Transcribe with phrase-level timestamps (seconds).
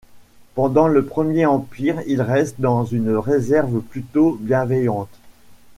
[0.55, 5.15] Pendant le Premier Empire, il reste dans une réserve plutôt bienveillante.